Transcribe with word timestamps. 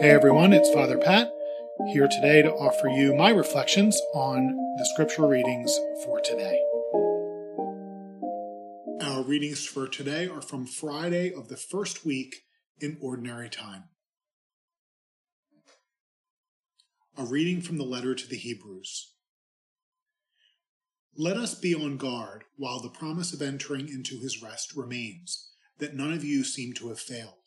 Hey 0.00 0.12
everyone, 0.12 0.54
it's 0.54 0.72
Father 0.72 0.96
Pat 0.96 1.30
here 1.92 2.08
today 2.08 2.40
to 2.40 2.50
offer 2.50 2.88
you 2.88 3.14
my 3.14 3.28
reflections 3.28 4.00
on 4.14 4.46
the 4.78 4.88
scripture 4.94 5.28
readings 5.28 5.78
for 6.06 6.18
today. 6.22 6.58
Our 9.02 9.22
readings 9.22 9.66
for 9.66 9.86
today 9.86 10.26
are 10.26 10.40
from 10.40 10.64
Friday 10.64 11.30
of 11.30 11.48
the 11.48 11.58
first 11.58 12.06
week 12.06 12.44
in 12.80 12.96
Ordinary 13.02 13.50
Time. 13.50 13.90
A 17.18 17.24
reading 17.24 17.60
from 17.60 17.76
the 17.76 17.84
letter 17.84 18.14
to 18.14 18.26
the 18.26 18.38
Hebrews. 18.38 19.12
Let 21.14 21.36
us 21.36 21.54
be 21.54 21.74
on 21.74 21.98
guard 21.98 22.44
while 22.56 22.80
the 22.80 22.88
promise 22.88 23.34
of 23.34 23.42
entering 23.42 23.90
into 23.90 24.18
his 24.18 24.42
rest 24.42 24.74
remains, 24.74 25.50
that 25.76 25.94
none 25.94 26.14
of 26.14 26.24
you 26.24 26.42
seem 26.42 26.72
to 26.76 26.88
have 26.88 27.00
failed. 27.00 27.39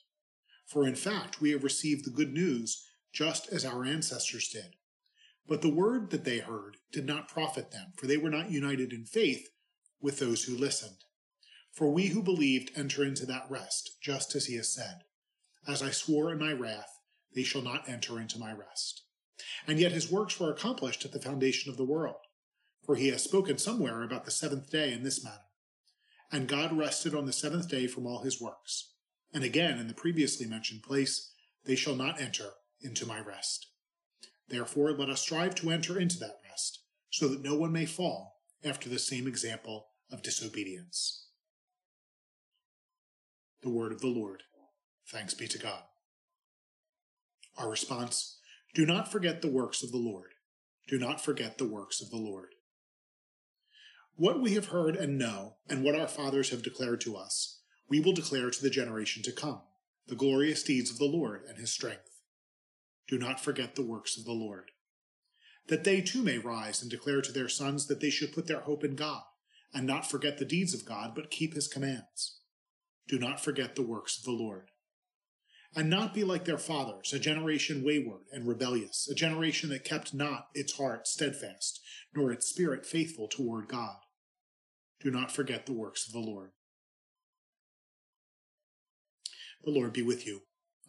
For 0.74 0.88
in 0.88 0.96
fact, 0.96 1.40
we 1.40 1.52
have 1.52 1.64
received 1.64 2.04
the 2.04 2.10
good 2.10 2.34
news 2.34 2.84
just 3.14 3.48
as 3.54 3.64
our 3.64 3.86
ancestors 3.86 4.48
did. 4.48 4.76
But 5.48 5.62
the 5.62 5.70
word 5.70 6.10
that 6.10 6.24
they 6.24 6.40
heard 6.40 6.78
did 6.92 7.06
not 7.06 7.28
profit 7.28 7.70
them, 7.70 7.94
for 7.96 8.08
they 8.08 8.18
were 8.18 8.32
not 8.32 8.50
united 8.50 8.92
in 8.92 9.06
faith 9.06 9.50
with 10.02 10.18
those 10.18 10.46
who 10.46 10.58
listened. 10.58 11.04
For 11.72 11.92
we 11.92 12.08
who 12.08 12.24
believed 12.24 12.72
enter 12.76 13.04
into 13.04 13.24
that 13.28 13.46
rest, 13.52 13.98
just 14.02 14.34
as 14.34 14.48
he 14.48 14.56
has 14.56 14.74
said, 14.74 15.04
As 15.68 15.84
I 15.84 15.92
swore 15.92 16.32
in 16.32 16.40
my 16.40 16.54
wrath, 16.54 17.00
they 17.36 17.44
shall 17.44 17.62
not 17.62 17.88
enter 17.88 18.20
into 18.20 18.40
my 18.40 18.52
rest. 18.52 19.04
And 19.68 19.78
yet 19.78 19.92
his 19.92 20.12
works 20.12 20.40
were 20.40 20.52
accomplished 20.52 21.06
at 21.06 21.12
the 21.12 21.22
foundation 21.22 21.70
of 21.70 21.78
the 21.78 21.86
world. 21.86 22.26
For 22.84 22.96
he 22.96 23.10
has 23.10 23.22
spoken 23.22 23.60
somewhere 23.60 24.02
about 24.02 24.26
the 24.26 24.32
seventh 24.32 24.72
day 24.72 24.92
in 24.92 25.04
this 25.04 25.24
manner. 25.24 25.38
And 26.32 26.48
God 26.48 26.76
rested 26.76 27.14
on 27.14 27.28
the 27.28 27.34
seventh 27.34 27.70
day 27.70 27.86
from 27.86 28.08
all 28.08 28.24
his 28.24 28.42
works. 28.42 28.93
And 29.34 29.44
again, 29.44 29.80
in 29.80 29.88
the 29.88 29.94
previously 29.94 30.46
mentioned 30.46 30.84
place, 30.84 31.32
they 31.66 31.76
shall 31.76 31.96
not 31.96 32.22
enter 32.22 32.50
into 32.82 33.06
my 33.06 33.20
rest. 33.20 33.68
Therefore, 34.48 34.92
let 34.92 35.10
us 35.10 35.22
strive 35.22 35.56
to 35.56 35.72
enter 35.72 36.00
into 36.00 36.20
that 36.20 36.40
rest, 36.48 36.80
so 37.10 37.28
that 37.28 37.42
no 37.42 37.56
one 37.56 37.72
may 37.72 37.86
fall 37.86 38.42
after 38.64 38.90
the 38.90 39.00
same 39.00 39.28
example 39.28 39.88
of 40.12 40.22
disobedience. 40.22 41.28
The 43.62 43.70
word 43.70 43.92
of 43.92 44.02
the 44.02 44.08
Lord. 44.08 44.44
Thanks 45.08 45.34
be 45.34 45.48
to 45.48 45.58
God. 45.58 45.84
Our 47.58 47.70
response 47.70 48.38
Do 48.74 48.86
not 48.86 49.12
forget 49.12 49.42
the 49.42 49.52
works 49.52 49.84
of 49.84 49.92
the 49.92 49.98
Lord. 49.98 50.32
Do 50.88 50.98
not 51.00 51.24
forget 51.24 51.58
the 51.58 51.68
works 51.68 52.02
of 52.02 52.10
the 52.10 52.18
Lord. 52.18 52.50
What 54.16 54.42
we 54.42 54.54
have 54.54 54.68
heard 54.68 54.96
and 54.96 55.18
know, 55.18 55.56
and 55.68 55.84
what 55.84 55.96
our 55.96 56.08
fathers 56.08 56.50
have 56.50 56.62
declared 56.62 57.02
to 57.02 57.16
us, 57.16 57.62
we 57.90 58.00
will 58.00 58.14
declare 58.14 58.50
to 58.50 58.62
the 58.62 58.70
generation 58.70 59.24
to 59.24 59.32
come 59.32 59.62
the 60.08 60.16
glorious 60.16 60.64
deeds 60.64 60.92
of 60.92 60.98
the 60.98 61.06
Lord 61.06 61.44
and 61.48 61.58
his 61.58 61.72
strength. 61.72 62.22
Do 63.08 63.18
not 63.18 63.40
forget 63.40 63.76
the 63.76 63.86
works 63.86 64.18
of 64.18 64.26
the 64.26 64.34
Lord. 64.34 64.72
That 65.68 65.84
they 65.84 66.02
too 66.02 66.22
may 66.22 66.38
rise 66.38 66.82
and 66.82 66.92
declare 66.92 67.22
to 67.22 67.32
their 67.32 67.48
sons 67.48 67.88
that 67.88 68.02
they 68.02 68.10
should 68.10 68.34
put 68.34 68.48
their 68.48 68.62
hope 68.62 68.84
in 68.84 68.96
God, 68.96 69.22
and 69.74 69.88
not 69.88 70.10
forget 70.10 70.38
the 70.38 70.46
deeds 70.46 70.74
of 70.74 70.86
God, 70.86 71.14
but 71.16 71.32
keep 71.32 71.54
his 71.54 71.68
commands. 71.68 72.40
Do 73.08 73.18
not 73.18 73.44
forget 73.44 73.76
the 73.76 73.82
works 73.82 74.18
of 74.18 74.24
the 74.24 74.32
Lord. 74.32 74.70
And 75.76 75.90
not 75.90 76.14
be 76.14 76.24
like 76.24 76.46
their 76.46 76.58
fathers, 76.58 77.14
a 77.14 77.20
generation 77.20 77.84
wayward 77.84 78.22
and 78.32 78.48
rebellious, 78.48 79.08
a 79.10 79.16
generation 79.16 79.70
that 79.70 79.84
kept 79.84 80.14
not 80.14 80.48
its 80.54 80.78
heart 80.78 81.08
steadfast, 81.08 81.82
nor 82.16 82.32
its 82.32 82.48
spirit 82.48 82.86
faithful 82.86 83.28
toward 83.28 83.68
God. 83.68 83.98
Do 85.02 85.10
not 85.10 85.32
forget 85.32 85.66
the 85.66 85.74
works 85.74 86.06
of 86.06 86.14
the 86.14 86.20
Lord. 86.20 86.52
The 89.64 89.72
Lord 89.72 89.94
be 89.94 90.02
with 90.02 90.28
you. 90.28 90.42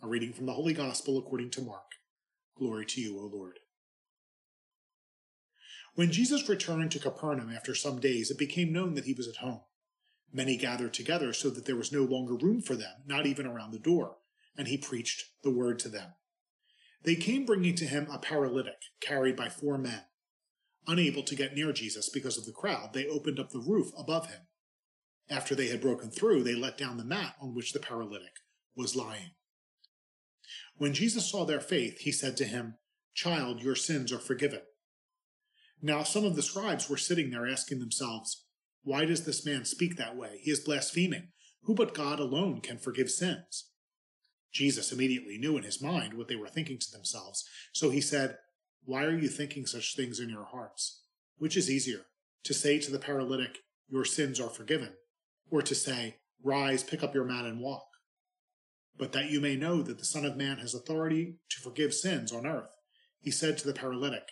A 0.03 0.09
reading 0.09 0.33
from 0.33 0.47
the 0.47 0.55
Holy 0.55 0.75
Gospel 0.75 1.17
according 1.17 1.51
to 1.51 1.63
Mark. 1.63 1.93
Glory 2.59 2.85
to 2.87 3.01
you, 3.01 3.17
O 3.21 3.31
Lord. 3.33 3.61
When 5.95 6.11
Jesus 6.11 6.49
returned 6.49 6.91
to 6.91 6.99
Capernaum 6.99 7.53
after 7.55 7.73
some 7.77 8.01
days, 8.01 8.33
it 8.33 8.39
became 8.39 8.73
known 8.73 8.95
that 8.95 9.05
he 9.05 9.15
was 9.15 9.29
at 9.29 9.37
home. 9.37 9.61
Many 10.33 10.57
gathered 10.57 10.93
together 10.93 11.33
so 11.33 11.51
that 11.51 11.67
there 11.67 11.77
was 11.77 11.93
no 11.93 12.03
longer 12.03 12.35
room 12.35 12.61
for 12.61 12.75
them, 12.75 13.05
not 13.07 13.27
even 13.27 13.47
around 13.47 13.71
the 13.71 13.79
door, 13.79 14.17
and 14.57 14.67
he 14.67 14.77
preached 14.77 15.27
the 15.45 15.53
word 15.53 15.79
to 15.79 15.89
them. 15.89 16.15
They 17.05 17.15
came 17.15 17.47
bringing 17.47 17.77
to 17.77 17.87
him 17.87 18.09
a 18.11 18.19
paralytic 18.19 18.81
carried 19.01 19.37
by 19.37 19.51
four 19.51 19.79
men. 19.79 20.03
Unable 20.89 21.23
to 21.23 21.37
get 21.37 21.55
near 21.55 21.73
Jesus 21.73 22.09
because 22.09 22.37
of 22.37 22.45
the 22.45 22.51
crowd, 22.51 22.93
they 22.93 23.07
opened 23.07 23.39
up 23.39 23.51
the 23.51 23.61
roof 23.65 23.93
above 23.97 24.27
him. 24.31 24.41
After 25.31 25.55
they 25.55 25.69
had 25.69 25.81
broken 25.81 26.11
through, 26.11 26.43
they 26.43 26.57
let 26.57 26.77
down 26.77 26.97
the 26.97 27.05
mat 27.05 27.37
on 27.41 27.55
which 27.55 27.73
the 27.73 27.79
paralytic 27.79 28.41
was 28.77 28.97
lying. 28.97 29.31
When 30.77 30.93
Jesus 30.93 31.31
saw 31.31 31.45
their 31.45 31.61
faith, 31.61 31.99
he 32.01 32.13
said 32.13 32.37
to 32.39 32.45
him, 32.45 32.77
Child, 33.15 33.63
your 33.63 33.77
sins 33.77 34.13
are 34.13 34.19
forgiven. 34.19 34.63
Now 35.81 36.03
some 36.03 36.25
of 36.25 36.35
the 36.35 36.43
scribes 36.43 36.89
were 36.89 36.97
sitting 36.97 37.31
there 37.31 37.47
asking 37.47 37.79
themselves, 37.79 38.45
Why 38.83 39.05
does 39.05 39.25
this 39.25 39.47
man 39.47 39.65
speak 39.65 39.97
that 39.97 40.17
way? 40.17 40.41
He 40.43 40.51
is 40.51 40.61
blaspheming. 40.61 41.29
Who 41.63 41.75
but 41.75 41.95
God 41.95 42.21
alone 42.21 42.61
can 42.61 42.79
forgive 42.79 43.11
sins? 43.11 43.71
Jesus 44.53 44.93
immediately 44.93 45.37
knew 45.39 45.57
in 45.57 45.65
his 45.65 45.83
mind 45.83 46.15
what 46.15 46.29
they 46.29 46.37
were 46.37 46.49
thinking 46.49 46.79
to 46.79 46.91
themselves, 46.91 47.45
so 47.73 47.91
he 47.91 48.01
said, 48.01 48.37
Why 48.85 49.05
are 49.05 49.19
you 49.19 49.29
thinking 49.29 49.67
such 49.67 49.97
things 49.97 50.21
in 50.21 50.29
your 50.29 50.45
hearts? 50.45 51.03
Which 51.39 51.57
is 51.57 51.71
easier, 51.71 52.07
to 52.45 52.55
say 52.55 52.79
to 52.79 52.91
the 52.93 52.99
paralytic, 53.01 53.59
Your 53.89 54.05
sins 54.05 54.39
are 54.39 54.51
forgiven, 54.51 54.95
or 55.51 55.61
to 55.63 55.75
say, 55.75 56.19
Rise, 56.43 56.85
pick 56.85 57.03
up 57.03 57.15
your 57.15 57.25
mat 57.25 57.47
and 57.47 57.61
walk? 57.61 57.87
But 58.97 59.13
that 59.13 59.31
you 59.31 59.41
may 59.41 59.57
know 59.57 59.83
that 59.83 59.99
the 59.99 60.05
Son 60.05 60.25
of 60.25 60.37
Man 60.37 60.59
has 60.59 60.75
authority 60.75 61.37
to 61.51 61.61
forgive 61.61 61.93
sins 61.95 62.33
on 62.33 62.47
earth. 62.47 62.77
He 63.21 63.31
said 63.31 63.59
to 63.59 63.67
the 63.67 63.75
paralytic, 63.75 64.29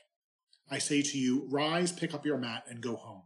I 0.71 0.78
say 0.78 1.03
to 1.03 1.19
you, 1.19 1.47
rise, 1.50 1.93
pick 1.93 2.15
up 2.15 2.25
your 2.25 2.39
mat, 2.39 2.65
and 2.69 2.81
go 2.81 2.97
home. 2.97 3.25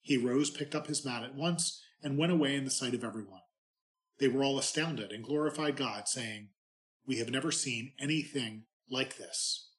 He 0.00 0.16
rose, 0.16 0.50
picked 0.50 0.74
up 0.74 0.86
his 0.86 1.04
mat 1.04 1.22
at 1.22 1.34
once, 1.34 1.82
and 2.02 2.16
went 2.16 2.32
away 2.32 2.54
in 2.54 2.64
the 2.64 2.70
sight 2.70 2.94
of 2.94 3.04
everyone. 3.04 3.42
They 4.18 4.28
were 4.28 4.42
all 4.42 4.58
astounded 4.58 5.12
and 5.12 5.22
glorified 5.24 5.76
God, 5.76 6.08
saying, 6.08 6.48
We 7.06 7.18
have 7.18 7.30
never 7.30 7.52
seen 7.52 7.92
anything 8.00 8.64
like 8.90 9.16
this. 9.16 9.70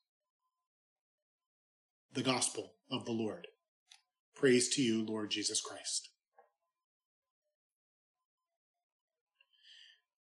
The 2.14 2.24
Gospel 2.24 2.74
of 2.92 3.06
the 3.06 3.12
Lord. 3.12 3.48
Praise 4.36 4.70
to 4.76 4.82
you, 4.82 5.06
Lord 5.06 5.32
Jesus 5.32 5.62
Christ. 5.62 6.10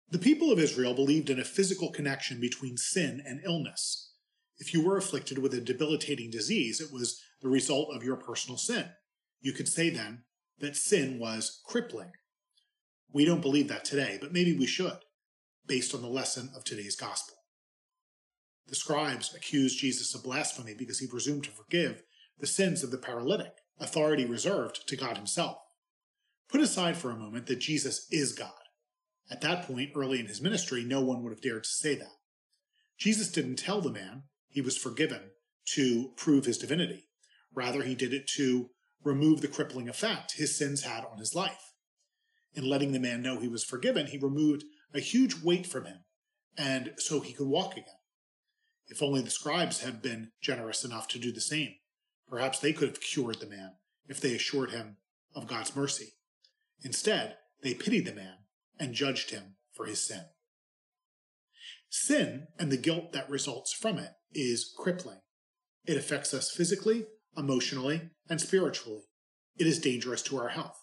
The 0.09 0.19
people 0.19 0.51
of 0.51 0.59
Israel 0.59 0.93
believed 0.93 1.29
in 1.29 1.39
a 1.39 1.45
physical 1.45 1.91
connection 1.91 2.39
between 2.39 2.77
sin 2.77 3.21
and 3.25 3.41
illness. 3.43 4.13
If 4.57 4.73
you 4.73 4.85
were 4.85 4.97
afflicted 4.97 5.39
with 5.39 5.53
a 5.53 5.61
debilitating 5.61 6.29
disease, 6.29 6.79
it 6.79 6.91
was 6.93 7.19
the 7.41 7.49
result 7.49 7.89
of 7.93 8.03
your 8.03 8.15
personal 8.15 8.57
sin. 8.57 8.89
You 9.41 9.51
could 9.51 9.67
say 9.67 9.89
then 9.89 10.23
that 10.59 10.75
sin 10.75 11.19
was 11.19 11.61
crippling. 11.65 12.11
We 13.11 13.25
don't 13.25 13.41
believe 13.41 13.67
that 13.69 13.85
today, 13.85 14.17
but 14.21 14.31
maybe 14.31 14.55
we 14.55 14.65
should, 14.65 14.99
based 15.65 15.93
on 15.93 16.01
the 16.01 16.07
lesson 16.07 16.49
of 16.55 16.63
today's 16.63 16.95
gospel. 16.95 17.35
The 18.67 18.75
scribes 18.75 19.33
accused 19.33 19.79
Jesus 19.79 20.15
of 20.15 20.23
blasphemy 20.23 20.73
because 20.77 20.99
he 20.99 21.07
presumed 21.07 21.43
to 21.45 21.51
forgive 21.51 22.03
the 22.39 22.47
sins 22.47 22.83
of 22.83 22.91
the 22.91 22.97
paralytic, 22.97 23.53
authority 23.79 24.25
reserved 24.25 24.87
to 24.87 24.95
God 24.95 25.17
himself. 25.17 25.57
Put 26.49 26.61
aside 26.61 26.97
for 26.97 27.11
a 27.11 27.17
moment 27.17 27.47
that 27.47 27.59
Jesus 27.59 28.07
is 28.11 28.33
God. 28.33 28.51
At 29.29 29.41
that 29.41 29.65
point, 29.65 29.91
early 29.95 30.19
in 30.19 30.27
his 30.27 30.41
ministry, 30.41 30.83
no 30.83 31.01
one 31.01 31.23
would 31.23 31.31
have 31.31 31.41
dared 31.41 31.63
to 31.63 31.69
say 31.69 31.95
that. 31.95 32.17
Jesus 32.97 33.31
didn't 33.31 33.57
tell 33.57 33.81
the 33.81 33.91
man 33.91 34.23
he 34.49 34.61
was 34.61 34.77
forgiven 34.77 35.31
to 35.73 36.11
prove 36.15 36.45
his 36.45 36.57
divinity. 36.57 37.09
Rather, 37.53 37.83
he 37.83 37.95
did 37.95 38.13
it 38.13 38.27
to 38.35 38.69
remove 39.03 39.41
the 39.41 39.47
crippling 39.47 39.89
effect 39.89 40.33
his 40.33 40.57
sins 40.57 40.83
had 40.83 41.03
on 41.05 41.17
his 41.17 41.33
life. 41.33 41.73
In 42.53 42.65
letting 42.65 42.91
the 42.91 42.99
man 42.99 43.21
know 43.21 43.39
he 43.39 43.47
was 43.47 43.63
forgiven, 43.63 44.07
he 44.07 44.17
removed 44.17 44.63
a 44.93 44.99
huge 44.99 45.41
weight 45.41 45.67
from 45.67 45.85
him, 45.85 46.05
and 46.57 46.93
so 46.97 47.19
he 47.19 47.33
could 47.33 47.47
walk 47.47 47.73
again. 47.73 47.99
If 48.87 49.01
only 49.01 49.21
the 49.21 49.29
scribes 49.29 49.81
had 49.81 50.01
been 50.01 50.31
generous 50.41 50.85
enough 50.85 51.07
to 51.09 51.19
do 51.19 51.31
the 51.31 51.41
same. 51.41 51.75
Perhaps 52.29 52.59
they 52.59 52.73
could 52.73 52.89
have 52.89 53.01
cured 53.01 53.39
the 53.39 53.47
man 53.47 53.73
if 54.07 54.21
they 54.21 54.35
assured 54.35 54.71
him 54.71 54.97
of 55.35 55.47
God's 55.47 55.75
mercy. 55.75 56.13
Instead, 56.83 57.37
they 57.61 57.73
pitied 57.73 58.05
the 58.05 58.13
man 58.13 58.37
and 58.79 58.93
judged 58.93 59.31
him 59.31 59.55
for 59.73 59.85
his 59.85 60.05
sin. 60.05 60.25
Sin 61.89 62.47
and 62.59 62.71
the 62.71 62.77
guilt 62.77 63.13
that 63.13 63.29
results 63.29 63.73
from 63.73 63.97
it 63.97 64.11
is 64.33 64.73
crippling. 64.77 65.19
It 65.85 65.97
affects 65.97 66.33
us 66.33 66.51
physically, 66.51 67.05
emotionally, 67.37 68.09
and 68.29 68.41
spiritually. 68.41 69.03
It 69.57 69.67
is 69.67 69.79
dangerous 69.79 70.21
to 70.23 70.37
our 70.37 70.49
health. 70.49 70.81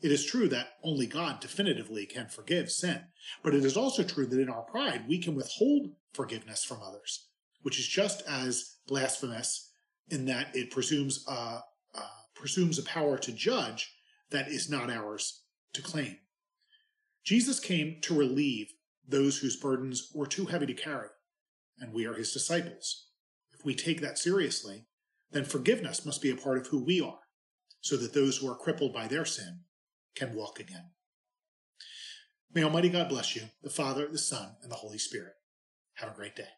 It 0.00 0.12
is 0.12 0.24
true 0.24 0.48
that 0.48 0.74
only 0.84 1.06
God 1.06 1.40
definitively 1.40 2.06
can 2.06 2.28
forgive 2.28 2.70
sin, 2.70 3.02
but 3.42 3.54
it 3.54 3.64
is 3.64 3.76
also 3.76 4.04
true 4.04 4.26
that 4.26 4.40
in 4.40 4.48
our 4.48 4.62
pride 4.62 5.08
we 5.08 5.18
can 5.18 5.34
withhold 5.34 5.90
forgiveness 6.12 6.64
from 6.64 6.82
others, 6.82 7.28
which 7.62 7.78
is 7.78 7.86
just 7.86 8.22
as 8.28 8.76
blasphemous 8.86 9.72
in 10.08 10.24
that 10.26 10.54
it 10.54 10.70
presumes 10.70 11.24
a, 11.28 11.62
uh, 11.94 12.00
presumes 12.34 12.78
a 12.78 12.84
power 12.84 13.18
to 13.18 13.32
judge 13.32 13.92
that 14.30 14.48
is 14.48 14.70
not 14.70 14.88
ours 14.88 15.42
to 15.72 15.82
claim. 15.82 16.18
Jesus 17.24 17.60
came 17.60 18.00
to 18.02 18.14
relieve 18.18 18.68
those 19.06 19.38
whose 19.38 19.56
burdens 19.56 20.10
were 20.14 20.26
too 20.26 20.46
heavy 20.46 20.66
to 20.66 20.74
carry. 20.74 21.08
and 21.80 21.92
we 21.92 22.06
are 22.06 22.14
his 22.14 22.32
disciples. 22.32 23.06
If 23.52 23.64
we 23.64 23.74
take 23.74 24.00
that 24.00 24.18
seriously, 24.18 24.86
then 25.30 25.44
forgiveness 25.44 26.04
must 26.04 26.20
be 26.20 26.30
a 26.30 26.36
part 26.36 26.58
of 26.58 26.66
who 26.68 26.84
we 26.84 27.00
are, 27.00 27.20
so 27.80 27.96
that 27.96 28.14
those 28.14 28.38
who 28.38 28.50
are 28.50 28.56
crippled 28.56 28.92
by 28.92 29.06
their 29.06 29.24
sin 29.24 29.60
can 30.16 30.34
walk 30.34 30.58
again. 30.58 30.90
May 32.52 32.64
Almighty 32.64 32.88
God 32.88 33.08
bless 33.08 33.36
you, 33.36 33.42
the 33.62 33.70
Father, 33.70 34.08
the 34.08 34.18
Son, 34.18 34.56
and 34.62 34.72
the 34.72 34.76
Holy 34.76 34.98
Spirit. 34.98 35.34
Have 35.94 36.10
a 36.10 36.16
great 36.16 36.34
day. 36.34 36.48